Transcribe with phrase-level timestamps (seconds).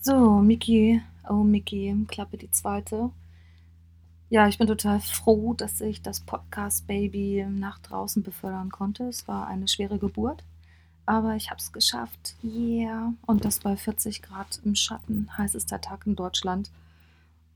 [0.00, 3.10] So, Miki, oh Miki, Klappe die zweite.
[4.30, 9.08] Ja, ich bin total froh, dass ich das Podcast-Baby nach draußen befördern konnte.
[9.08, 10.44] Es war eine schwere Geburt,
[11.04, 12.36] aber ich habe es geschafft.
[12.44, 13.12] Yeah.
[13.26, 16.70] Und das bei 40 Grad im Schatten, heißester Tag in Deutschland.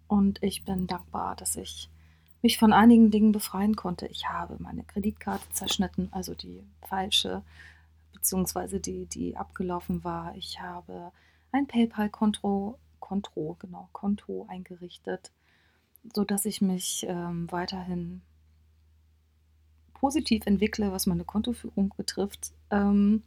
[0.08, 1.88] Und ich bin dankbar, dass ich
[2.42, 4.06] mich von einigen Dingen befreien konnte.
[4.08, 7.42] Ich habe meine Kreditkarte zerschnitten, also die falsche,
[8.12, 10.34] beziehungsweise die, die abgelaufen war.
[10.34, 11.12] Ich habe
[11.52, 12.78] ein PayPal-Konto
[13.12, 15.32] Konto, genau, Konto eingerichtet,
[16.14, 18.22] sodass ich mich ähm, weiterhin
[19.92, 22.52] positiv entwickle, was meine Kontoführung betrifft.
[22.70, 23.22] Ähm,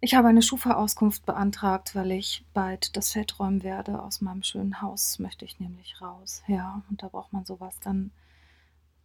[0.00, 4.00] ich habe eine Schufa-Auskunft beantragt, weil ich bald das Feld räumen werde.
[4.00, 6.42] Aus meinem schönen Haus möchte ich nämlich raus.
[6.46, 7.74] Ja, und da braucht man sowas.
[7.82, 8.12] Dann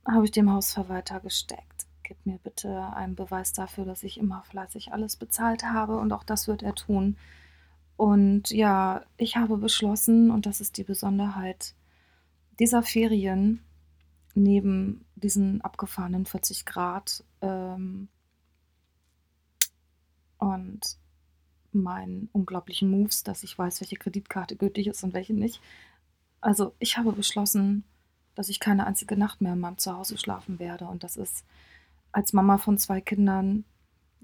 [0.08, 1.88] habe ich dem Hausverwalter gesteckt.
[2.04, 6.24] Gib mir bitte einen Beweis dafür, dass ich immer fleißig alles bezahlt habe und auch
[6.24, 7.18] das wird er tun.
[8.04, 11.74] Und ja, ich habe beschlossen, und das ist die Besonderheit
[12.60, 13.64] dieser Ferien,
[14.34, 18.10] neben diesen abgefahrenen 40 Grad ähm,
[20.38, 20.98] und
[21.72, 25.62] meinen unglaublichen Moves, dass ich weiß, welche Kreditkarte gültig ist und welche nicht.
[26.42, 27.86] Also ich habe beschlossen,
[28.36, 30.88] dass ich keine einzige Nacht mehr in meinem Zuhause schlafen werde.
[30.88, 31.46] Und das ist
[32.12, 33.64] als Mama von zwei Kindern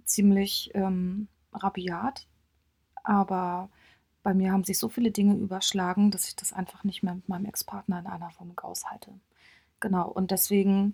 [0.04, 2.28] ziemlich ähm, rabiat.
[3.10, 3.70] Aber
[4.22, 7.28] bei mir haben sich so viele Dinge überschlagen, dass ich das einfach nicht mehr mit
[7.28, 9.12] meinem Ex-Partner in einer Wohnung aushalte.
[9.80, 10.94] Genau, und deswegen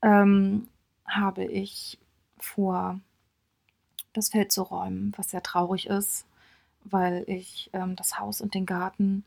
[0.00, 0.68] ähm,
[1.06, 1.98] habe ich
[2.38, 3.00] vor,
[4.14, 6.24] das Feld zu räumen, was sehr traurig ist,
[6.84, 9.24] weil ich ähm, das Haus und den Garten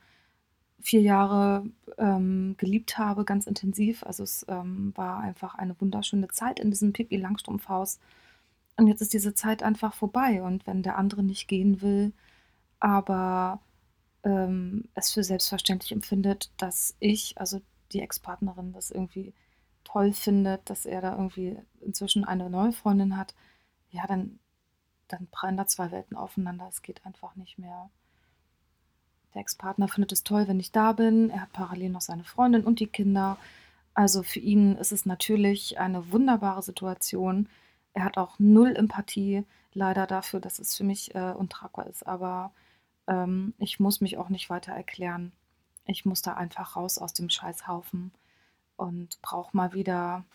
[0.82, 1.64] vier Jahre
[2.00, 4.04] ähm, geliebt habe, ganz intensiv.
[4.04, 8.00] Also es ähm, war einfach eine wunderschöne Zeit in diesem Pippi Langstrumpf-Haus.
[8.78, 10.44] Und jetzt ist diese Zeit einfach vorbei.
[10.44, 12.14] Und wenn der andere nicht gehen will,
[12.80, 13.62] aber
[14.24, 17.62] ähm, es für selbstverständlich empfindet, dass ich, also
[17.94, 19.34] die Ex-Partnerin, das irgendwie
[19.84, 23.34] toll findet, dass er da irgendwie inzwischen eine neue Freundin hat,
[23.92, 24.40] ja, dann,
[25.08, 26.68] dann prallen da zwei Welten aufeinander.
[26.68, 27.90] Es geht einfach nicht mehr.
[29.34, 31.30] Der Ex-Partner findet es toll, wenn ich da bin.
[31.30, 33.38] Er hat parallel noch seine Freundin und die Kinder.
[33.94, 37.48] Also für ihn ist es natürlich eine wunderbare Situation.
[37.96, 42.06] Er hat auch null Empathie, leider dafür, dass es für mich äh, untragbar ist.
[42.06, 42.52] Aber
[43.08, 45.32] ähm, ich muss mich auch nicht weiter erklären.
[45.86, 48.12] Ich muss da einfach raus aus dem Scheißhaufen
[48.76, 50.26] und brauche mal wieder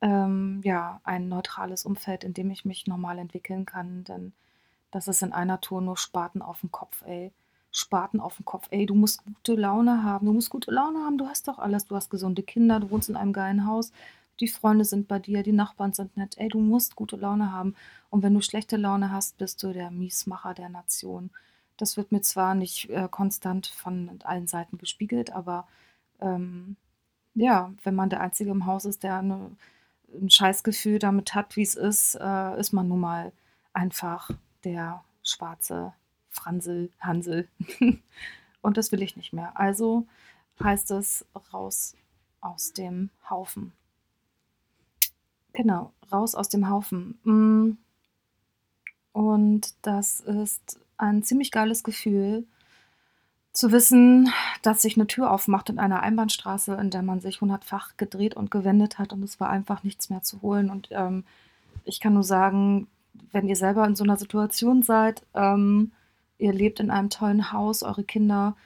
[0.00, 4.04] ähm, ja, ein neutrales Umfeld, in dem ich mich normal entwickeln kann.
[4.04, 4.32] Denn
[4.92, 7.32] das ist in einer Tour nur Spaten auf dem Kopf, ey.
[7.74, 11.16] Spaten auf dem Kopf, ey, du musst gute Laune haben, du musst gute Laune haben,
[11.18, 13.92] du hast doch alles, du hast gesunde Kinder, du wohnst in einem geilen Haus,
[14.40, 16.36] die Freunde sind bei dir, die Nachbarn sind nett.
[16.38, 17.74] Ey, du musst gute Laune haben.
[18.10, 21.30] Und wenn du schlechte Laune hast, bist du der Miesmacher der Nation.
[21.76, 25.66] Das wird mir zwar nicht äh, konstant von allen Seiten gespiegelt, aber
[26.20, 26.76] ähm,
[27.34, 29.50] ja, wenn man der Einzige im Haus ist, der eine,
[30.12, 33.32] ein Scheißgefühl damit hat, wie es ist, äh, ist man nun mal
[33.72, 34.30] einfach
[34.64, 35.92] der schwarze
[36.28, 37.48] Fransel, Hansel.
[38.62, 39.58] Und das will ich nicht mehr.
[39.58, 40.06] Also
[40.62, 41.96] heißt es raus
[42.40, 43.72] aus dem Haufen.
[45.52, 47.18] Genau, raus aus dem Haufen.
[47.24, 47.76] Mm.
[49.12, 52.46] Und das ist ein ziemlich geiles Gefühl,
[53.52, 54.30] zu wissen,
[54.62, 58.50] dass sich eine Tür aufmacht in einer Einbahnstraße, in der man sich hundertfach gedreht und
[58.50, 60.70] gewendet hat und es war einfach nichts mehr zu holen.
[60.70, 61.24] Und ähm,
[61.84, 62.86] ich kann nur sagen,
[63.30, 65.92] wenn ihr selber in so einer Situation seid, ähm,
[66.38, 68.56] ihr lebt in einem tollen Haus, eure Kinder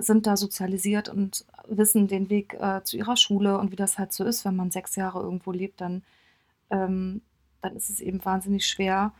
[0.00, 4.12] sind da sozialisiert und wissen den Weg äh, zu ihrer Schule und wie das halt
[4.12, 6.02] so ist, wenn man sechs Jahre irgendwo lebt, dann
[6.70, 7.22] ähm,
[7.62, 9.12] dann ist es eben wahnsinnig schwer,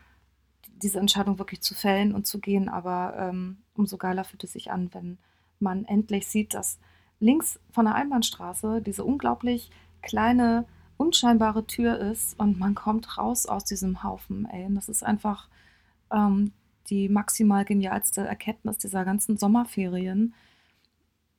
[0.67, 2.69] diese Entscheidung wirklich zu fällen und zu gehen.
[2.69, 5.17] Aber ähm, umso geiler fühlt es sich an, wenn
[5.59, 6.79] man endlich sieht, dass
[7.19, 10.65] links von der Einbahnstraße diese unglaublich kleine,
[10.97, 14.45] unscheinbare Tür ist und man kommt raus aus diesem Haufen.
[14.45, 14.67] Ey.
[14.69, 15.49] Das ist einfach
[16.11, 16.51] ähm,
[16.89, 20.33] die maximal genialste Erkenntnis dieser ganzen Sommerferien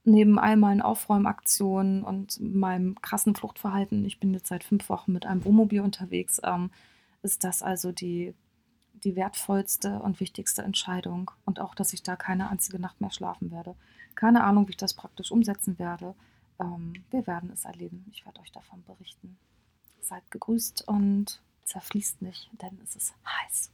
[0.06, 5.26] neben all meinen Aufräumaktionen und meinem krassen Fluchtverhalten, ich bin jetzt seit fünf Wochen mit
[5.26, 6.70] einem Wohnmobil unterwegs, ähm,
[7.23, 8.35] ist das also die,
[8.93, 11.31] die wertvollste und wichtigste Entscheidung.
[11.44, 13.75] Und auch, dass ich da keine einzige Nacht mehr schlafen werde.
[14.14, 16.14] Keine Ahnung, wie ich das praktisch umsetzen werde.
[16.61, 18.06] Ähm, wir werden es erleben.
[18.12, 19.37] Ich werde euch davon berichten.
[20.00, 23.73] Seid gegrüßt und zerfließt nicht, denn es ist heiß.